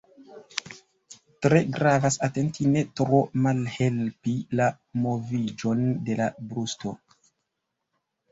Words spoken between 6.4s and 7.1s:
brusto.